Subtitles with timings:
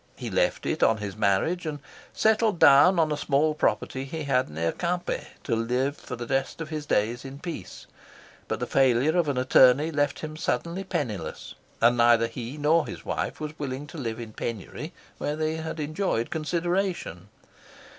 [0.15, 1.77] He left it on his marriage, and
[2.11, 6.59] settled down on a small property he had near Quimper to live for the rest
[6.59, 7.85] of his days in peace;
[8.47, 13.05] but the failure of an attorney left him suddenly penniless, and neither he nor his
[13.05, 17.29] wife was willing to live in penury where they had enjoyed consideration.